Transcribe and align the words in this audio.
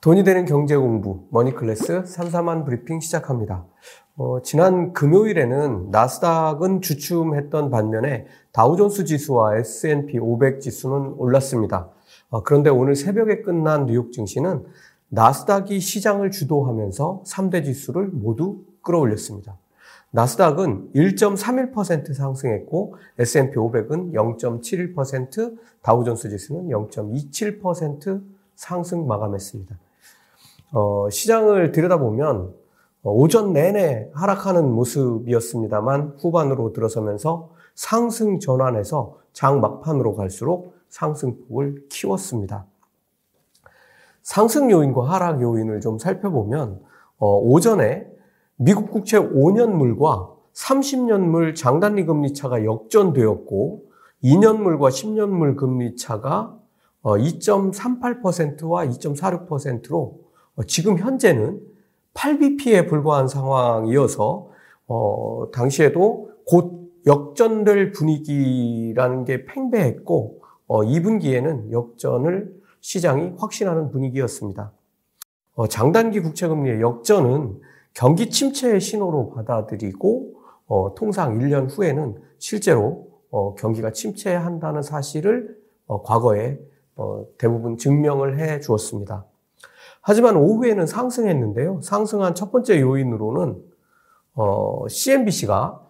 돈이 0.00 0.24
되는 0.24 0.46
경제 0.46 0.78
공부 0.78 1.26
머니클래스 1.28 2.06
삼삼한 2.06 2.64
브리핑 2.64 3.00
시작합니다. 3.00 3.66
어, 4.16 4.40
지난 4.40 4.94
금요일에는 4.94 5.90
나스닥은 5.90 6.80
주춤했던 6.80 7.68
반면에 7.68 8.24
다우존스 8.50 9.04
지수와 9.04 9.58
S&P 9.58 10.18
500 10.18 10.62
지수는 10.62 11.16
올랐습니다. 11.18 11.90
어, 12.30 12.42
그런데 12.42 12.70
오늘 12.70 12.96
새벽에 12.96 13.42
끝난 13.42 13.84
뉴욕 13.84 14.10
증시는 14.10 14.64
나스닥이 15.10 15.80
시장을 15.80 16.30
주도하면서 16.30 17.24
3대 17.26 17.62
지수를 17.62 18.06
모두 18.06 18.64
끌어올렸습니다. 18.80 19.58
나스닥은 20.12 20.92
1.31% 20.94 22.14
상승했고 22.14 22.94
S&P 23.18 23.54
500은 23.56 24.14
0.71%, 24.14 25.58
다우존스 25.82 26.30
지수는 26.30 26.68
0.27% 26.68 28.22
상승 28.56 29.06
마감했습니다. 29.06 29.76
어, 30.72 31.08
시장을 31.10 31.72
들여다보면 31.72 32.54
어, 33.02 33.12
오전 33.12 33.52
내내 33.52 34.10
하락하는 34.14 34.70
모습이었습니다만 34.72 36.16
후반으로 36.18 36.72
들어서면서 36.72 37.50
상승 37.74 38.38
전환에서 38.38 39.16
장 39.32 39.60
막판으로 39.60 40.14
갈수록 40.14 40.74
상승폭을 40.90 41.86
키웠습니다. 41.88 42.66
상승 44.22 44.70
요인과 44.70 45.08
하락 45.08 45.40
요인을 45.40 45.80
좀 45.80 45.98
살펴보면 45.98 46.80
어, 47.18 47.38
오전에 47.38 48.06
미국 48.56 48.90
국채 48.90 49.18
5년물과 49.18 50.36
30년물 50.52 51.54
장단리 51.54 52.04
금리 52.04 52.34
차가 52.34 52.64
역전되었고 52.64 53.84
2년물과 54.22 54.90
10년물 54.90 55.56
금리 55.56 55.96
차가 55.96 56.56
2.38%와 57.02 58.84
2.46%로 58.84 59.98
어, 59.98 60.29
지금 60.66 60.98
현재는 60.98 61.60
8bp에 62.14 62.88
불과한 62.88 63.28
상황이어서 63.28 64.50
어, 64.86 65.46
당시에도 65.52 66.30
곧 66.46 66.92
역전될 67.06 67.92
분위기라는 67.92 69.24
게 69.24 69.44
팽배했고 69.44 70.42
어, 70.66 70.82
2분기에는 70.82 71.72
역전을 71.72 72.52
시장이 72.80 73.34
확신하는 73.38 73.90
분위기였습니다. 73.90 74.72
어, 75.54 75.66
장단기 75.66 76.20
국채금리의 76.20 76.80
역전은 76.80 77.60
경기 77.94 78.30
침체의 78.30 78.80
신호로 78.80 79.30
받아들이고 79.30 80.34
어, 80.66 80.94
통상 80.94 81.38
1년 81.38 81.68
후에는 81.70 82.20
실제로 82.38 83.08
어, 83.30 83.54
경기가 83.54 83.92
침체한다는 83.92 84.82
사실을 84.82 85.56
어, 85.86 86.02
과거에 86.02 86.58
어, 86.96 87.24
대부분 87.38 87.76
증명을 87.76 88.38
해 88.38 88.60
주었습니다. 88.60 89.24
하지만 90.02 90.36
오후에는 90.36 90.86
상승했는데요. 90.86 91.80
상승한 91.82 92.34
첫 92.34 92.50
번째 92.50 92.80
요인으로는 92.80 93.56
어, 94.34 94.88
CNBC가 94.88 95.80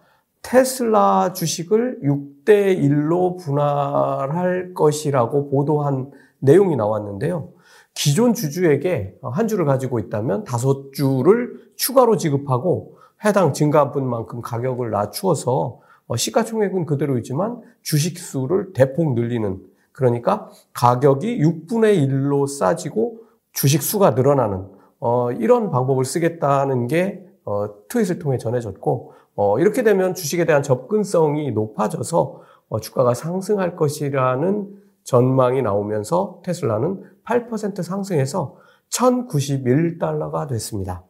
테슬라 0.41 1.33
주식을 1.33 1.99
6대 2.03 2.77
1로 2.79 3.37
분할할 3.37 4.73
것이라고 4.73 5.49
보도한 5.49 6.11
내용이 6.39 6.75
나왔는데요. 6.75 7.49
기존 7.93 8.33
주주에게 8.33 9.17
한 9.21 9.47
주를 9.47 9.65
가지고 9.65 9.99
있다면 9.99 10.43
다섯 10.43 10.91
주를 10.93 11.53
추가로 11.75 12.17
지급하고 12.17 12.97
해당 13.23 13.53
증가분만큼 13.53 14.41
가격을 14.41 14.89
낮추어서 14.91 15.79
어, 16.07 16.17
시가총액은 16.17 16.85
그대로이지만 16.85 17.61
주식 17.81 18.17
수를 18.17 18.73
대폭 18.73 19.13
늘리는 19.13 19.61
그러니까 19.91 20.49
가격이 20.73 21.37
6분의 21.39 22.07
1로 22.07 22.47
싸지고 22.47 23.20
주식 23.53 23.81
수가 23.81 24.11
늘어나는 24.11 24.67
어, 24.99 25.31
이런 25.31 25.71
방법을 25.71 26.05
쓰겠다는 26.05 26.87
게 26.87 27.25
어, 27.43 27.87
트윗을 27.89 28.19
통해 28.19 28.37
전해졌고 28.37 29.13
어, 29.35 29.59
이렇게 29.59 29.83
되면 29.83 30.13
주식에 30.13 30.45
대한 30.45 30.61
접근성이 30.61 31.51
높아져서 31.51 32.41
어, 32.69 32.79
주가가 32.79 33.13
상승할 33.13 33.75
것이라는 33.75 34.69
전망이 35.03 35.61
나오면서 35.61 36.41
테슬라는 36.43 37.03
8% 37.25 37.81
상승해서 37.83 38.57
1,091달러가 38.91 40.47
됐습니다. 40.47 41.03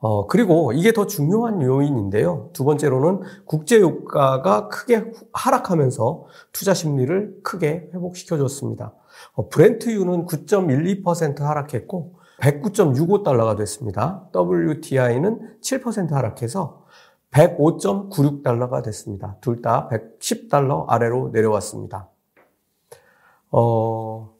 어, 0.00 0.26
그리고 0.28 0.72
이게 0.72 0.92
더 0.92 1.06
중요한 1.06 1.60
요인인데요. 1.60 2.50
두 2.52 2.64
번째로는 2.64 3.20
국제 3.44 3.80
유가가 3.80 4.68
크게 4.68 5.12
하락하면서 5.32 6.26
투자 6.52 6.72
심리를 6.72 7.40
크게 7.42 7.90
회복시켜줬습니다. 7.94 8.94
어, 9.34 9.48
브렌트유는 9.48 10.26
9.12% 10.26 11.40
하락했고 11.40 12.14
109.65달러가 12.40 13.56
됐습니다. 13.56 14.28
WTI는 14.34 15.58
7% 15.60 16.10
하락해서 16.12 16.84
105.96달러가 17.32 18.82
됐습니다. 18.84 19.36
둘 19.40 19.60
다 19.62 19.88
110달러 19.90 20.84
아래로 20.88 21.30
내려왔습니다. 21.32 22.08
어, 23.50 23.60
어, 23.60 24.37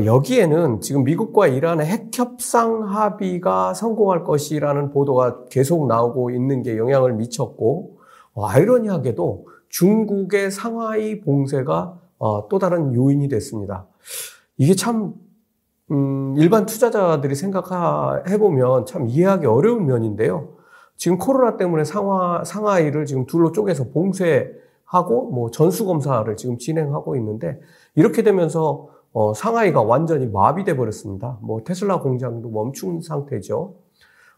여기에는 0.00 0.80
지금 0.80 1.04
미국과 1.04 1.48
이란의 1.48 1.86
핵 1.86 2.10
협상 2.12 2.88
합의가 2.88 3.74
성공할 3.74 4.24
것이라는 4.24 4.90
보도가 4.90 5.44
계속 5.50 5.86
나오고 5.86 6.30
있는 6.30 6.62
게 6.62 6.78
영향을 6.78 7.14
미쳤고, 7.14 7.98
어, 8.34 8.46
아이러니하게도 8.46 9.46
중국의 9.68 10.50
상하이 10.50 11.20
봉쇄가 11.20 11.98
어, 12.18 12.48
또 12.48 12.58
다른 12.58 12.94
요인이 12.94 13.28
됐습니다. 13.28 13.86
이게 14.56 14.74
참 14.74 15.14
음, 15.90 16.34
일반 16.38 16.66
투자자들이 16.66 17.34
생각해 17.34 18.38
보면 18.38 18.86
참 18.86 19.08
이해하기 19.08 19.46
어려운 19.46 19.86
면인데요. 19.86 20.50
지금 20.96 21.18
코로나 21.18 21.56
때문에 21.56 21.84
상하, 21.84 22.44
상하이를 22.44 23.06
지금 23.06 23.26
둘로 23.26 23.50
쪼개서 23.50 23.88
봉쇄하고 23.90 25.30
뭐 25.32 25.50
전수 25.50 25.84
검사를 25.84 26.34
지금 26.36 26.58
진행하고 26.58 27.16
있는데 27.16 27.60
이렇게 27.96 28.22
되면서 28.22 28.91
어, 29.12 29.34
상하이가 29.34 29.82
완전히 29.82 30.26
마비돼 30.26 30.76
버렸습니다. 30.76 31.38
뭐 31.42 31.62
테슬라 31.64 32.00
공장도 32.00 32.50
멈춘 32.50 33.02
상태죠. 33.02 33.74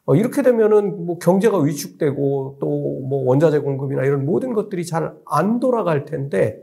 어, 0.06 0.14
이렇게 0.16 0.42
되면은 0.42 1.06
뭐 1.06 1.18
경제가 1.18 1.58
위축되고 1.58 2.58
또 2.60 2.66
뭐 3.04 3.24
원자재 3.26 3.58
공급이나 3.60 4.02
이런 4.04 4.24
모든 4.26 4.52
것들이 4.54 4.84
잘 4.86 5.16
안 5.26 5.60
돌아갈 5.60 6.04
텐데 6.04 6.62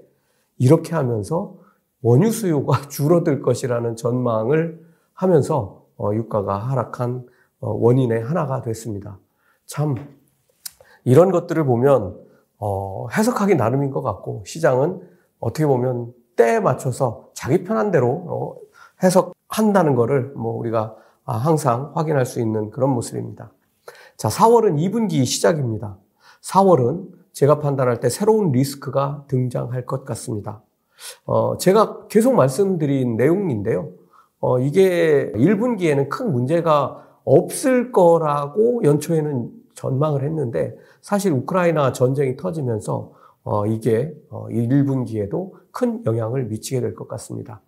이렇게 0.57 0.95
하면서 0.95 1.55
원유 2.01 2.31
수요가 2.31 2.81
줄어들 2.89 3.41
것이라는 3.41 3.95
전망을 3.95 4.83
하면서 5.13 5.85
어, 5.97 6.13
유가가 6.13 6.57
하락한 6.57 7.25
어, 7.61 7.69
원인의 7.71 8.23
하나가 8.23 8.61
됐습니다. 8.61 9.19
참 9.65 9.95
이런 11.03 11.31
것들을 11.31 11.63
보면 11.65 12.17
어, 12.57 13.07
해석하기 13.11 13.55
나름인 13.55 13.91
것 13.91 14.01
같고 14.01 14.43
시장은 14.45 15.01
어떻게 15.39 15.65
보면 15.65 16.13
때에 16.35 16.59
맞춰서 16.59 17.30
자기 17.41 17.63
편한 17.63 17.89
대로 17.89 18.07
어, 18.27 18.55
해석한다는 19.01 19.95
것을 19.95 20.31
뭐 20.35 20.55
우리가 20.59 20.95
아, 21.25 21.37
항상 21.37 21.91
확인할 21.95 22.23
수 22.23 22.39
있는 22.39 22.69
그런 22.69 22.91
모습입니다. 22.91 23.51
자, 24.15 24.29
4월은 24.29 24.75
2분기 24.77 25.25
시작입니다. 25.25 25.97
4월은 26.43 27.07
제가 27.33 27.57
판단할 27.57 27.99
때 27.99 28.09
새로운 28.09 28.51
리스크가 28.51 29.23
등장할 29.27 29.87
것 29.87 30.05
같습니다. 30.05 30.61
어, 31.25 31.57
제가 31.57 32.05
계속 32.09 32.35
말씀드린 32.35 33.17
내용인데요. 33.17 33.89
어, 34.39 34.59
이게 34.59 35.31
1분기에는 35.33 36.09
큰 36.09 36.31
문제가 36.31 37.03
없을 37.25 37.91
거라고 37.91 38.83
연초에는 38.83 39.49
전망을 39.73 40.21
했는데 40.23 40.77
사실 41.01 41.31
우크라이나 41.31 41.91
전쟁이 41.91 42.37
터지면서 42.37 43.13
어, 43.43 43.65
이게 43.65 44.13
어, 44.29 44.47
1분기에도 44.49 45.51
큰 45.71 46.03
영향을 46.05 46.45
미치게 46.45 46.81
될 46.81 46.95
것 46.95 47.07
같습니다. 47.07 47.61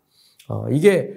어, 0.49 0.67
이게 0.69 1.13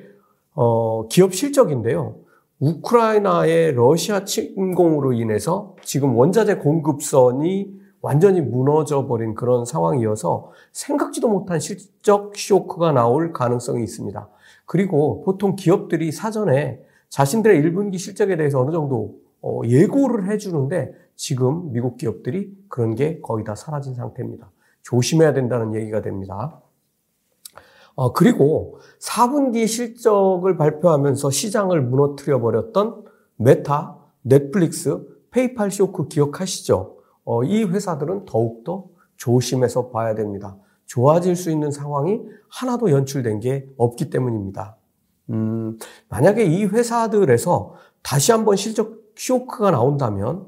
어, 0.55 1.07
기업 1.09 1.35
실적인데요. 1.35 2.17
우크라이나의 2.59 3.73
러시아 3.75 4.25
침공으로 4.25 5.13
인해서 5.13 5.75
지금 5.83 6.17
원자재 6.17 6.57
공급선이 6.57 7.77
완전히 8.01 8.41
무너져 8.41 9.07
버린 9.07 9.35
그런 9.35 9.65
상황이어서 9.67 10.53
생각지도 10.73 11.29
못한 11.29 11.61
실적 11.61 12.35
쇼크가 12.35 12.93
나올 12.93 13.33
가능성이 13.33 13.83
있습니다. 13.83 14.29
그리고 14.65 15.23
보통 15.25 15.55
기업들이 15.57 16.13
사전에 16.13 16.81
자신들의 17.11 17.61
1분기 17.63 17.99
실적에 17.99 18.37
대해서 18.37 18.61
어느 18.61 18.71
정도 18.71 19.17
어, 19.43 19.61
예고를 19.67 20.31
해주는데 20.31 20.95
지금 21.17 21.73
미국 21.73 21.97
기업들이 21.97 22.55
그런 22.69 22.95
게 22.95 23.21
거의 23.21 23.45
다 23.45 23.55
사라진 23.55 23.95
상태입니다. 23.95 24.51
조심해야 24.83 25.33
된다는 25.33 25.75
얘기가 25.75 26.03
됩니다. 26.03 26.61
어, 27.95 28.13
그리고 28.13 28.79
4분기 29.01 29.67
실적을 29.67 30.57
발표하면서 30.59 31.31
시장을 31.31 31.81
무너뜨려 31.81 32.41
버렸던 32.41 33.05
메타, 33.37 33.97
넷플릭스, 34.23 35.05
페이팔 35.31 35.71
쇼크 35.71 36.07
기억하시죠? 36.09 36.97
어, 37.25 37.43
이 37.43 37.65
회사들은 37.65 38.27
더욱더 38.27 38.85
조심해서 39.17 39.89
봐야 39.89 40.15
됩니다. 40.15 40.57
좋아질 40.85 41.35
수 41.37 41.51
있는 41.51 41.71
상황이 41.71 42.21
하나도 42.49 42.91
연출된 42.91 43.41
게 43.41 43.69
없기 43.77 44.11
때문입니다. 44.11 44.77
음, 45.31 45.79
만약에 46.09 46.45
이 46.45 46.65
회사들에서 46.67 47.75
다시 48.03 48.31
한번 48.31 48.57
실적 48.57 49.07
쇼크가 49.17 49.71
나온다면 49.73 50.47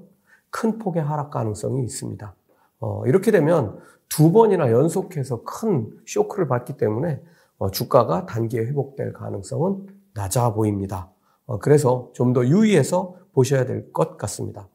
큰 0.59 0.79
폭의 0.79 1.03
하락 1.03 1.31
가능성이 1.31 1.83
있습니다. 1.85 2.35
어, 2.81 3.07
이렇게 3.07 3.31
되면 3.31 3.79
두 4.09 4.33
번이나 4.33 4.73
연속해서 4.73 5.45
큰 5.45 5.89
쇼크를 6.07 6.49
받기 6.49 6.77
때문에 6.77 7.23
어, 7.59 7.71
주가가 7.71 8.27
단기에 8.27 8.63
회복될 8.63 9.13
가능성은 9.13 9.87
낮아 10.15 10.55
보입니다. 10.55 11.11
어, 11.47 11.59
그래서 11.59 12.11
좀 12.13 12.33
더 12.33 12.45
유의해서 12.45 13.15
보셔야 13.33 13.67
될 13.67 13.93
것 13.93 14.17
같습니다. 14.19 14.69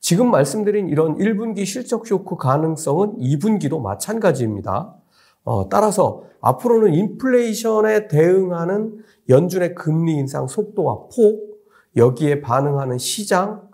지금 0.00 0.30
말씀드린 0.30 0.88
이런 0.88 1.18
1분기 1.18 1.66
실적 1.66 2.06
쇼크 2.06 2.36
가능성은 2.36 3.18
2분기도 3.18 3.82
마찬가지입니다. 3.82 4.94
어, 5.44 5.68
따라서 5.68 6.22
앞으로는 6.40 6.94
인플레이션에 6.94 8.08
대응하는 8.08 9.04
연준의 9.28 9.74
금리 9.74 10.14
인상 10.14 10.46
속도와 10.46 11.08
폭, 11.14 11.58
여기에 11.96 12.40
반응하는 12.40 12.96
시장, 12.96 13.67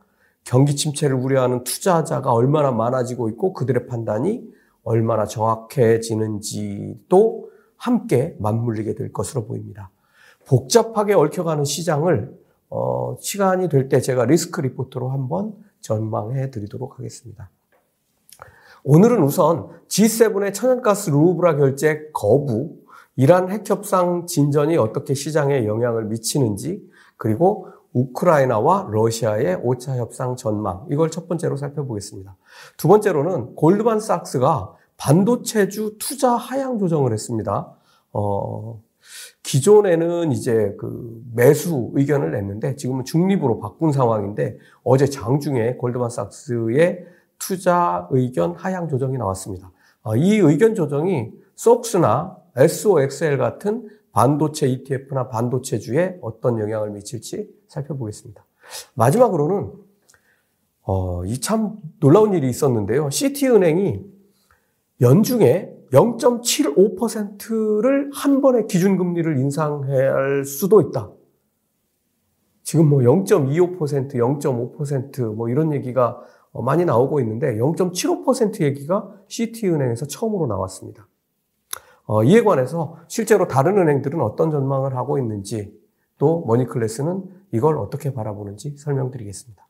경기 0.45 0.77
침체를 0.77 1.17
우려하는 1.17 1.65
투자자가 1.65 2.33
얼마나 2.33 2.71
많아지고 2.71 3.29
있고 3.31 3.55
그들의 3.55 3.87
판단이 3.87 4.45
얼마나 4.83 5.25
정확해지는지도 5.27 7.51
함께 7.77 8.37
맞물리게 8.39 8.95
될 8.95 9.13
것으로 9.13 9.47
보입니다. 9.47 9.91
복잡하게 10.47 11.15
얽혀가는 11.15 11.65
시장을 11.65 12.39
어, 12.71 13.17
시간이 13.21 13.69
될 13.69 13.89
때 13.89 14.01
제가 14.01 14.27
리스크 14.27 14.61
리포트로 14.61 15.11
한번 15.11 15.55
전망해 15.81 16.51
드리도록 16.51 16.99
하겠습니다. 16.99 17.51
오늘은 18.85 19.23
우선 19.23 19.69
G7의 19.89 20.53
천연가스 20.53 21.11
루브라 21.11 21.57
결제 21.57 22.11
거부, 22.13 22.77
이란 23.17 23.51
핵협상 23.51 24.27
진전이 24.27 24.77
어떻게 24.77 25.15
시장에 25.15 25.67
영향을 25.67 26.07
미치는지, 26.07 26.83
그리고 27.17 27.69
우크라이나와 27.95 28.89
러시아의 28.91 29.59
5차 29.59 29.97
협상 29.97 30.37
전망, 30.37 30.85
이걸 30.91 31.11
첫 31.11 31.29
번째로 31.29 31.57
살펴보겠습니다. 31.57 32.37
두 32.77 32.89
번째로는 32.89 33.55
골드만 33.55 34.01
삭스가 34.01 34.75
반도체주 34.97 35.97
투자 35.99 36.33
하향 36.33 36.79
조정을 36.79 37.13
했습니다. 37.13 37.73
어, 38.13 38.83
기존에는 39.43 40.33
이제 40.33 40.75
그 40.79 41.23
매수 41.35 41.91
의견을 41.95 42.33
냈는데 42.33 42.77
지금은 42.77 43.05
중립으로 43.05 43.61
바꾼 43.61 43.93
상황인데 43.93 44.59
어제 44.83 45.07
장중에 45.07 45.75
골드만삭스의 45.77 47.05
투자 47.39 48.09
의견 48.11 48.55
하향 48.55 48.89
조정이 48.89 49.19
나왔습니다. 49.19 49.71
어, 50.03 50.17
이 50.17 50.37
의견 50.37 50.75
조정이 50.75 51.33
속스나 51.55 52.37
SOXL 52.57 53.39
같은 53.39 53.89
반도체 54.13 54.69
ETF나 54.69 55.29
반도체주에 55.29 56.19
어떤 56.23 56.59
영향을 56.61 56.91
미칠지 56.91 57.49
살펴보겠습니다. 57.75 58.45
마지막으로는 58.95 59.73
어, 60.87 61.25
이 61.25 61.41
참 61.41 61.77
놀라운 62.01 62.35
일이 62.35 62.49
있었는데요. 62.49 63.11
시티은행이 63.11 64.05
연중에 65.01 65.73
0.75%를 65.93 68.11
한 68.13 68.41
번에 68.41 68.67
기준금리를 68.67 69.39
인상할 69.39 70.45
수도 70.45 70.81
있다. 70.81 71.11
지금 72.63 72.89
뭐 72.89 73.01
0.25%, 73.01 74.15
0.5%뭐 74.15 75.49
이런 75.49 75.73
얘기가 75.73 76.21
많이 76.53 76.85
나오고 76.85 77.21
있는데 77.21 77.57
0.75% 77.57 78.63
얘기가 78.63 79.11
시티은행에서 79.29 80.07
처음으로 80.07 80.47
나왔습니다. 80.47 81.09
어, 82.07 82.23
이에 82.25 82.43
관해서 82.43 82.97
실제로 83.09 83.49
다른 83.49 83.79
은행들은 83.79 84.21
어떤 84.21 84.51
전망을 84.51 84.97
하고 84.97 85.19
있는지 85.19 85.73
또 86.19 86.45
머니클래스는 86.47 87.25
이걸 87.53 87.79
어떻게 87.79 88.13
바라보는지 88.13 88.77
설명드리겠습니다. 88.77 89.67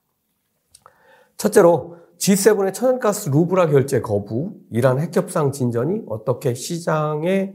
첫째로 1.37 1.97
G7의 2.19 2.73
천연가스 2.73 3.31
루블화 3.31 3.69
결제 3.69 4.01
거부, 4.01 4.55
이란 4.71 4.99
핵협상 5.01 5.53
진전이 5.53 6.05
어떻게 6.07 6.55
시장에 6.55 7.55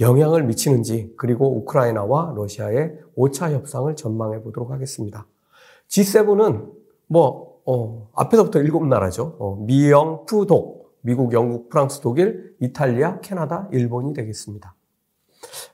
영향을 0.00 0.44
미치는지, 0.44 1.12
그리고 1.16 1.56
우크라이나와 1.58 2.32
러시아의 2.34 2.98
5차 3.16 3.52
협상을 3.52 3.94
전망해 3.94 4.42
보도록 4.42 4.70
하겠습니다. 4.70 5.26
G7은 5.88 6.72
뭐, 7.06 7.60
어, 7.66 8.08
앞에서부터 8.14 8.60
일곱 8.60 8.86
나라죠. 8.86 9.36
어, 9.38 9.56
미영, 9.56 10.24
프, 10.26 10.46
독, 10.46 10.96
미국, 11.02 11.32
영국, 11.32 11.68
프랑스, 11.68 12.00
독일, 12.00 12.56
이탈리아, 12.60 13.20
캐나다, 13.20 13.68
일본이 13.72 14.14
되겠습니다. 14.14 14.74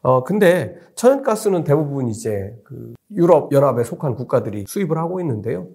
어, 0.03 0.25
근데 0.25 0.77
천연가스는 0.95 1.65
대부분 1.65 2.09
이제 2.09 2.57
그 2.65 2.95
유럽 3.11 3.53
연합에 3.53 3.85
속한 3.85 4.15
국가들이 4.15 4.65
수입을 4.69 4.99
하고 4.99 5.21
있는데요. 5.21 5.67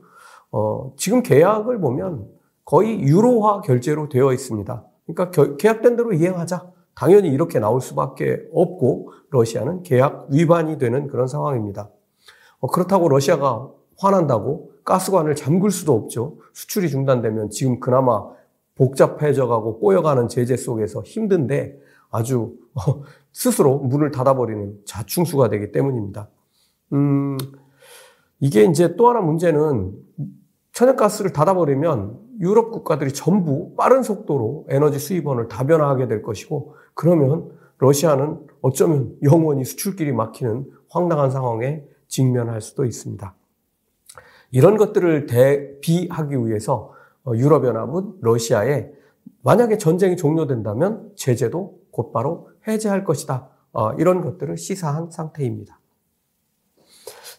어, 0.51 0.93
지금 0.97 1.23
계약을 1.23 1.79
보면 1.79 2.27
거의 2.65 3.01
유로화 3.01 3.61
결제로 3.61 4.09
되어 4.09 4.33
있습니다. 4.33 4.85
그러니까 5.05 5.31
겨, 5.31 5.55
계약된 5.55 5.95
대로 5.95 6.13
이행하자. 6.13 6.71
당연히 6.95 7.29
이렇게 7.29 7.59
나올 7.59 7.81
수밖에 7.81 8.43
없고 8.53 9.11
러시아는 9.31 9.81
계약 9.83 10.27
위반이 10.29 10.77
되는 10.77 11.07
그런 11.07 11.27
상황입니다. 11.27 11.89
어, 12.59 12.67
그렇다고 12.67 13.09
러시아가 13.09 13.69
화난다고 13.97 14.71
가스관을 14.85 15.35
잠글 15.35 15.71
수도 15.71 15.93
없죠. 15.93 16.37
수출이 16.53 16.89
중단되면 16.89 17.49
지금 17.49 17.79
그나마 17.79 18.27
복잡해져 18.75 19.47
가고 19.47 19.79
꼬여가는 19.79 20.27
제재 20.27 20.57
속에서 20.57 21.01
힘든데 21.01 21.79
아주 22.11 22.53
어, 22.53 22.62
스스로 23.31 23.79
문을 23.79 24.11
닫아버리는 24.11 24.79
자충수가 24.85 25.49
되기 25.49 25.71
때문입니다. 25.71 26.29
음, 26.93 27.37
이게 28.39 28.65
이제 28.65 28.95
또 28.95 29.09
하나 29.09 29.21
문제는 29.21 29.93
천연가스를 30.73 31.33
닫아버리면 31.33 32.19
유럽 32.39 32.71
국가들이 32.71 33.13
전부 33.13 33.75
빠른 33.75 34.03
속도로 34.03 34.65
에너지 34.69 34.99
수입원을 34.99 35.47
다변화하게 35.47 36.07
될 36.07 36.21
것이고 36.21 36.75
그러면 36.93 37.51
러시아는 37.77 38.47
어쩌면 38.61 39.15
영원히 39.23 39.65
수출길이 39.65 40.11
막히는 40.11 40.69
황당한 40.89 41.31
상황에 41.31 41.83
직면할 42.07 42.61
수도 42.61 42.85
있습니다. 42.85 43.35
이런 44.51 44.77
것들을 44.77 45.25
대비하기 45.25 46.45
위해서 46.45 46.93
어, 47.25 47.33
유럽연합은 47.35 48.17
러시아에 48.21 48.91
만약에 49.41 49.77
전쟁이 49.77 50.15
종료된다면 50.15 51.11
제재도 51.15 51.79
곧바로 51.91 52.49
해제할 52.67 53.03
것이다. 53.03 53.49
어, 53.73 53.93
이런 53.93 54.21
것들을 54.21 54.57
시사한 54.57 55.11
상태입니다. 55.11 55.79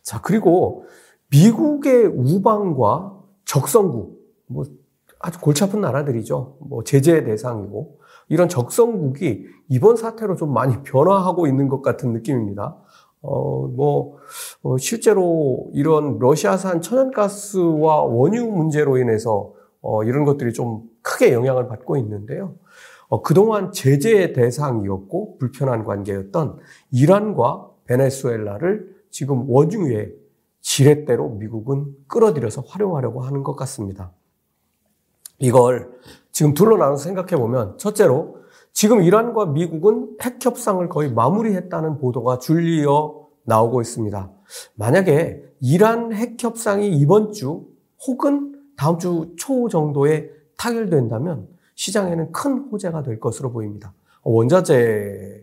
자, 0.02 0.20
그리고 0.20 0.84
미국의 1.30 2.06
우방과 2.06 3.20
적성국, 3.44 4.20
뭐 4.46 4.64
아주 5.18 5.40
골치 5.40 5.64
아픈 5.64 5.80
나라들이죠. 5.80 6.58
뭐 6.60 6.84
제재 6.84 7.24
대상이고 7.24 7.98
이런 8.28 8.48
적성국이 8.48 9.46
이번 9.68 9.96
사태로 9.96 10.36
좀 10.36 10.52
많이 10.52 10.82
변화하고 10.82 11.46
있는 11.46 11.68
것 11.68 11.82
같은 11.82 12.12
느낌입니다. 12.12 12.76
어, 13.22 13.66
뭐, 13.68 14.18
어, 14.62 14.76
실제로 14.76 15.70
이런 15.72 16.18
러시아산 16.18 16.82
천연가스와 16.82 18.02
원유 18.02 18.46
문제로 18.46 18.98
인해서 18.98 19.54
어, 19.80 20.04
이런 20.04 20.24
것들이 20.24 20.52
좀 20.52 20.82
크게 21.00 21.32
영향을 21.32 21.66
받고 21.68 21.96
있는데요. 21.96 22.54
어, 23.08 23.22
그동안 23.22 23.72
제재의 23.72 24.32
대상이었고 24.32 25.38
불편한 25.38 25.84
관계였던 25.84 26.58
이란과 26.90 27.70
베네수엘라를 27.86 28.94
지금 29.10 29.48
원유의 29.48 30.14
지렛대로 30.60 31.28
미국은 31.30 31.94
끌어들여서 32.06 32.62
활용하려고 32.66 33.20
하는 33.20 33.42
것 33.42 33.54
같습니다. 33.56 34.12
이걸 35.38 35.90
지금 36.32 36.54
둘로 36.54 36.76
나눠서 36.76 37.04
생각해 37.04 37.36
보면 37.36 37.76
첫째로 37.78 38.38
지금 38.72 39.02
이란과 39.02 39.46
미국은 39.46 40.16
핵 40.22 40.44
협상을 40.44 40.86
거의 40.88 41.12
마무리했다는 41.12 41.98
보도가 41.98 42.38
줄리어 42.38 43.28
나오고 43.44 43.80
있습니다. 43.82 44.32
만약에 44.74 45.44
이란 45.60 46.12
핵 46.12 46.42
협상이 46.42 46.88
이번 46.88 47.32
주 47.32 47.66
혹은 48.06 48.54
다음 48.76 48.98
주 48.98 49.34
초 49.38 49.68
정도에 49.68 50.30
타결된다면 50.56 51.46
시장에는 51.74 52.32
큰 52.32 52.58
호재가 52.70 53.02
될 53.02 53.20
것으로 53.20 53.52
보입니다. 53.52 53.92
원자재 54.22 55.42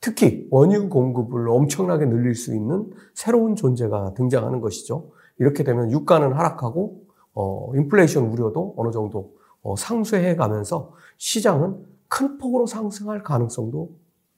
특히 0.00 0.46
원유 0.50 0.88
공급을 0.88 1.48
엄청나게 1.48 2.06
늘릴 2.06 2.34
수 2.34 2.54
있는 2.54 2.90
새로운 3.14 3.54
존재가 3.54 4.14
등장하는 4.14 4.60
것이죠. 4.60 5.10
이렇게 5.38 5.62
되면 5.62 5.90
유가는 5.90 6.32
하락하고 6.32 7.02
어, 7.34 7.72
인플레이션 7.74 8.24
우려도 8.24 8.74
어느 8.76 8.90
정도 8.90 9.34
어, 9.62 9.76
상쇄해 9.76 10.36
가면서 10.36 10.92
시장은 11.18 11.76
큰 12.08 12.38
폭으로 12.38 12.66
상승할 12.66 13.22
가능성도 13.22 13.90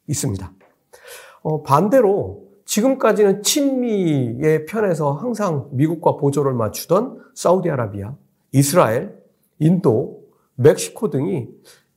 있습니다. 0.08 0.52
어, 1.42 1.62
반대로 1.62 2.48
지금까지는 2.64 3.42
친미의 3.42 4.66
편에서 4.66 5.12
항상 5.12 5.68
미국과 5.72 6.16
보조를 6.16 6.54
맞추던 6.54 7.18
사우디아라비아, 7.34 8.14
이스라엘, 8.52 9.18
인도, 9.58 10.21
멕시코 10.54 11.10
등이 11.10 11.48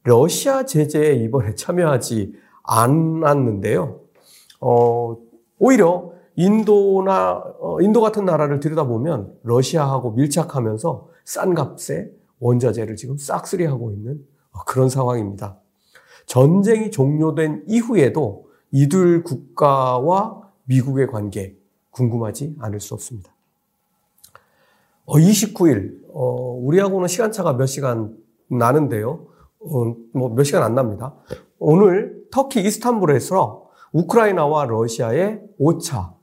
러시아 0.04 0.66
제재에 0.66 1.16
이번에 1.16 1.56
참여하지 1.56 2.34
않았는데요. 2.64 4.02
어, 4.62 5.18
오히려 5.60 6.12
인도나 6.36 7.44
어, 7.60 7.82
인도 7.82 8.02
같은 8.02 8.26
나라를 8.26 8.60
들여다보면 8.60 9.34
러시아하고 9.44 10.12
밀착하면서 10.12 11.08
싼 11.24 11.54
값에 11.54 12.12
원자재를 12.40 12.96
지금 12.96 13.18
싹쓸이하고 13.18 13.92
있는 13.92 14.26
어, 14.52 14.64
그런 14.66 14.90
상황입니다. 14.90 15.60
전쟁이 16.26 16.92
종료된 16.92 17.66
이후에도 17.68 18.50
이들 18.72 19.24
국가와 19.24 20.42
미국의 20.66 21.08
관계 21.08 21.56
궁금하지 21.92 22.56
않을 22.60 22.80
수 22.80 22.94
없습니다. 22.94 23.34
29일 25.06 26.00
어, 26.14 26.60
우리하고는 26.62 27.08
시간차가 27.08 27.54
몇 27.54 27.68
시간 27.68 28.18
나는데요. 28.58 29.28
뭐몇 30.14 30.46
시간 30.46 30.64
안 30.64 30.76
납니다. 30.76 31.14
오늘 31.60 32.26
터키 32.32 32.62
이스탄불에서 32.62 33.70
우크라이나와 33.94 34.66
러시아의 34.66 35.42
5차 35.60 36.14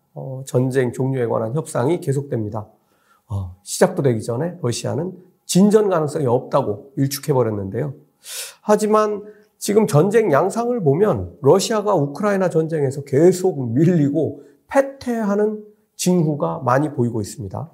전쟁 0.44 0.92
종료에 0.92 1.26
관한 1.26 1.54
협상이 1.54 2.00
계속됩니다. 2.00 2.68
시작도 3.62 4.02
되기 4.02 4.22
전에 4.22 4.58
러시아는 4.62 5.12
진전 5.46 5.88
가능성이 5.88 6.26
없다고 6.26 6.92
일축해버렸는데요. 6.96 7.94
하지만 8.60 9.24
지금 9.58 9.86
전쟁 9.86 10.32
양상을 10.32 10.82
보면 10.82 11.38
러시아가 11.40 11.94
우크라이나 11.94 12.50
전쟁에서 12.50 13.04
계속 13.04 13.72
밀리고 13.72 14.42
패퇴하는 14.68 15.64
징후가 15.96 16.60
많이 16.64 16.92
보이고 16.92 17.20
있습니다. 17.20 17.70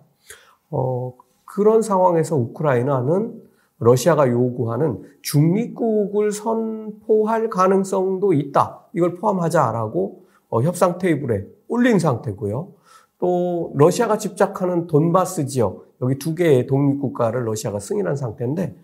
어, 0.71 1.15
그런 1.45 1.83
상황에서 1.83 2.37
우크라이나는 2.37 3.48
러시아가 3.79 4.29
요구하는 4.29 5.03
중립국을 5.23 6.33
선포할 6.33 7.49
가능성도 7.49 8.33
있다. 8.33 8.85
이걸 8.93 9.15
포함하자라고 9.15 10.25
어, 10.51 10.63
협상 10.63 10.99
테이블에 10.99 11.47
올린 11.69 11.99
상태고요. 11.99 12.73
또 13.19 13.73
러시아가 13.77 14.19
집착하는 14.19 14.87
돈바스 14.87 15.47
지역 15.47 15.87
여기 16.01 16.19
두 16.19 16.35
개의 16.35 16.67
독립국가를 16.67 17.47
러시아가 17.47 17.79
승인한 17.79 18.17
상태인데 18.17 18.77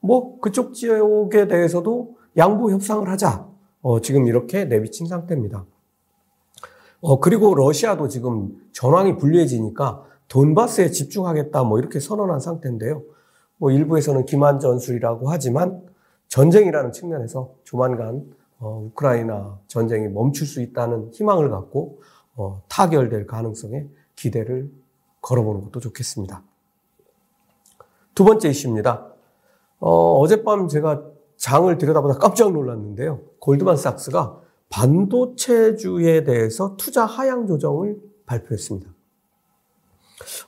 뭐 0.00 0.38
그쪽 0.40 0.74
지역에 0.74 1.48
대해서도 1.48 2.16
양보 2.36 2.70
협상을 2.70 3.08
하자. 3.08 3.48
어, 3.82 4.00
지금 4.00 4.26
이렇게 4.26 4.64
내비친 4.64 5.06
상태입니다. 5.06 5.64
어, 7.00 7.18
그리고 7.18 7.54
러시아도 7.54 8.08
지금 8.08 8.50
전황이 8.72 9.16
불리해지니까 9.16 10.04
돈바스에 10.28 10.90
집중하겠다 10.90 11.64
뭐 11.64 11.78
이렇게 11.78 11.98
선언한 11.98 12.40
상태인데요. 12.40 13.02
뭐 13.60 13.70
일부에서는 13.70 14.24
기만 14.24 14.58
전술이라고 14.58 15.30
하지만 15.30 15.86
전쟁이라는 16.28 16.92
측면에서 16.92 17.52
조만간 17.62 18.24
어, 18.58 18.86
우크라이나 18.86 19.58
전쟁이 19.68 20.08
멈출 20.08 20.46
수 20.46 20.62
있다는 20.62 21.10
희망을 21.12 21.50
갖고 21.50 22.00
어, 22.36 22.62
타결될 22.68 23.26
가능성에 23.26 23.86
기대를 24.16 24.70
걸어보는 25.20 25.64
것도 25.64 25.80
좋겠습니다. 25.80 26.42
두 28.14 28.24
번째 28.24 28.48
이슈입니다. 28.48 29.12
어, 29.78 30.18
어젯밤 30.18 30.66
제가 30.66 31.02
장을 31.36 31.76
들여다보다 31.76 32.18
깜짝 32.18 32.52
놀랐는데요. 32.52 33.20
골드만삭스가 33.40 34.40
반도체주에 34.70 36.24
대해서 36.24 36.76
투자 36.78 37.04
하향 37.04 37.46
조정을 37.46 37.98
발표했습니다. 38.24 38.90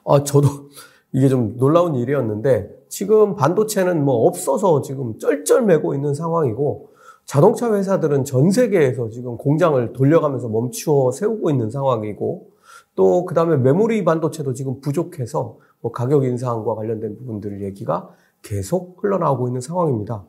아, 0.07 0.25
저도 0.25 0.71
이게 1.13 1.29
좀 1.29 1.57
놀라운 1.59 1.95
일이었는데 1.95 2.85
지금 2.89 3.37
반도체는 3.37 4.05
뭐 4.05 4.27
없어서 4.27 4.83
지금 4.83 5.19
쩔쩔매고 5.19 5.95
있는 5.95 6.15
상황이고 6.15 6.91
자동차 7.25 7.73
회사들은 7.73 8.25
전 8.25 8.51
세계에서 8.51 9.09
지금 9.11 9.37
공장을 9.37 9.93
돌려가면서 9.93 10.49
멈추어 10.49 11.11
세우고 11.13 11.51
있는 11.51 11.71
상황이고 11.71 12.51
또 12.95 13.25
그다음에 13.25 13.57
메모리 13.57 14.05
반도체도 14.05 14.55
지금 14.55 14.81
부족해서 14.81 15.59
뭐 15.81 15.93
가격 15.93 16.25
인상과 16.25 16.75
관련된 16.75 17.17
부분들 17.19 17.63
얘기가 17.63 18.11
계속 18.43 19.03
흘러나오고 19.03 19.49
있는 19.49 19.61
상황입니다. 19.61 20.25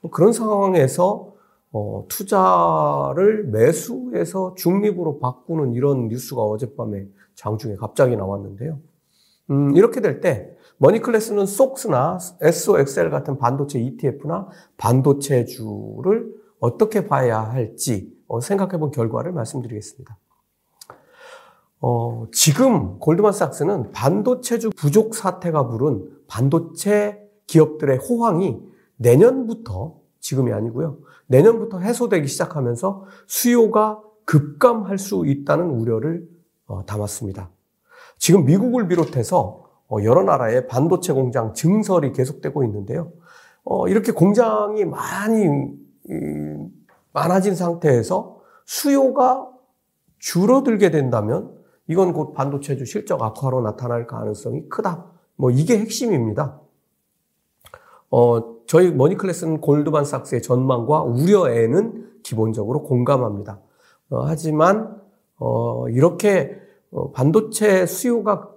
뭐 0.00 0.10
그런 0.10 0.32
상황에서 0.32 1.32
어, 1.72 2.04
투자를 2.08 3.48
매수해서 3.48 4.54
중립으로 4.56 5.18
바꾸는 5.18 5.72
이런 5.72 6.08
뉴스가 6.08 6.40
어젯밤에 6.40 7.06
장중에 7.34 7.74
갑자기 7.74 8.16
나왔는데요. 8.16 8.78
음, 9.50 9.76
이렇게 9.76 10.00
될 10.00 10.20
때 10.20 10.54
머니클래스는 10.78 11.46
속스나 11.46 12.18
SOXL 12.40 13.10
같은 13.10 13.38
반도체 13.38 13.78
ETF나 13.78 14.48
반도체 14.76 15.44
주를 15.44 16.34
어떻게 16.58 17.06
봐야 17.06 17.40
할지 17.40 18.12
어, 18.26 18.40
생각해 18.40 18.78
본 18.78 18.90
결과를 18.90 19.32
말씀드리겠습니다. 19.32 20.18
어, 21.80 22.26
지금 22.32 22.98
골드만삭스는 22.98 23.92
반도체주 23.92 24.70
부족 24.76 25.14
사태가 25.14 25.68
부른 25.68 26.08
반도체 26.26 27.20
기업들의 27.46 27.98
호황이 27.98 28.58
내년부터 28.96 30.00
지금이 30.20 30.52
아니고요. 30.52 30.98
내년부터 31.26 31.78
해소되기 31.78 32.26
시작하면서 32.26 33.04
수요가 33.26 34.00
급감할 34.24 34.98
수 34.98 35.24
있다는 35.26 35.66
우려를 35.66 36.26
어, 36.66 36.86
담았습니다. 36.86 37.50
지금 38.18 38.44
미국을 38.44 38.88
비롯해서 38.88 39.64
어, 39.88 39.96
여러 40.02 40.22
나라의 40.22 40.66
반도체 40.66 41.12
공장 41.12 41.52
증설이 41.52 42.12
계속되고 42.12 42.64
있는데요. 42.64 43.12
어, 43.64 43.88
이렇게 43.88 44.12
공장이 44.12 44.84
많이 44.84 45.48
많아진 47.12 47.54
상태에서 47.54 48.40
수요가 48.64 49.48
줄어들게 50.18 50.90
된다면 50.90 51.54
이건 51.86 52.12
곧 52.12 52.32
반도체주 52.32 52.86
실적 52.86 53.22
악화로 53.22 53.60
나타날 53.60 54.06
가능성이 54.06 54.68
크다. 54.68 55.06
뭐 55.36 55.50
이게 55.50 55.78
핵심입니다. 55.78 56.60
어, 58.10 58.54
저희 58.66 58.90
머니클래스는 58.92 59.60
골드만삭스의 59.60 60.42
전망과 60.42 61.02
우려에는 61.02 62.20
기본적으로 62.22 62.82
공감합니다. 62.82 63.60
어, 64.10 64.22
하지만 64.24 65.00
어, 65.36 65.88
이렇게 65.88 66.56
어, 66.56 66.63
반도체 67.12 67.86
수요가 67.86 68.50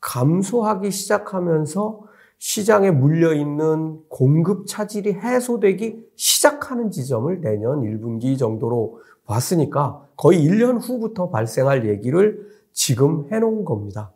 감소하기 0.00 0.90
시작하면서 0.90 2.00
시장에 2.38 2.90
물려 2.90 3.34
있는 3.34 4.00
공급 4.08 4.66
차질이 4.66 5.12
해소되기 5.12 6.04
시작하는 6.16 6.90
지점을 6.90 7.40
내년 7.40 7.82
1분기 7.82 8.36
정도로 8.36 9.00
봤으니까 9.26 10.04
거의 10.16 10.44
1년 10.44 10.80
후부터 10.80 11.30
발생할 11.30 11.88
얘기를 11.88 12.50
지금 12.72 13.28
해놓은 13.30 13.64
겁니다. 13.64 14.10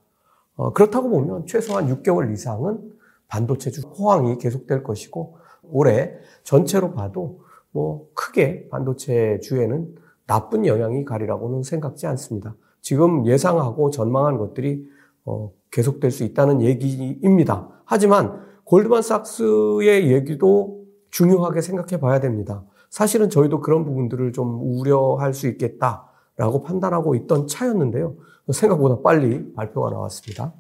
어, 0.56 0.72
그렇다고 0.72 1.08
보면 1.08 1.46
최소한 1.46 1.86
6개월 1.88 2.32
이상은 2.32 2.80
반도체주 3.28 3.82
호황이 3.88 4.38
계속될 4.38 4.82
것이고 4.82 5.36
올해 5.70 6.14
전체로 6.42 6.92
봐도 6.92 7.40
뭐 7.70 8.08
크게 8.14 8.68
반도체 8.70 9.38
주에는 9.40 9.94
나쁜 10.26 10.66
영향이 10.66 11.04
가리라고는 11.04 11.62
생각지 11.62 12.06
않습니다. 12.06 12.56
지금 12.86 13.26
예상하고 13.26 13.90
전망한 13.90 14.38
것들이 14.38 14.86
어, 15.24 15.50
계속될 15.72 16.12
수 16.12 16.22
있다는 16.22 16.62
얘기입니다. 16.62 17.68
하지만 17.84 18.40
골드만삭스의 18.62 20.12
얘기도 20.12 20.84
중요하게 21.10 21.62
생각해 21.62 21.98
봐야 22.00 22.20
됩니다. 22.20 22.62
사실은 22.88 23.28
저희도 23.28 23.60
그런 23.60 23.84
부분들을 23.84 24.32
좀 24.32 24.60
우려할 24.62 25.34
수 25.34 25.48
있겠다라고 25.48 26.62
판단하고 26.62 27.16
있던 27.16 27.48
차였는데요. 27.48 28.14
생각보다 28.52 29.02
빨리 29.02 29.52
발표가 29.54 29.90
나왔습니다. 29.90 30.52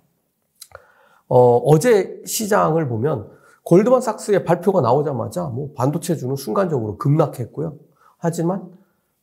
어, 1.28 1.58
어제 1.58 2.20
시장을 2.26 2.88
보면 2.88 3.30
골드만삭스의 3.62 4.42
발표가 4.42 4.80
나오자마자 4.80 5.44
뭐 5.44 5.70
반도체주는 5.76 6.34
순간적으로 6.34 6.98
급락했고요. 6.98 7.76
하지만 8.18 8.68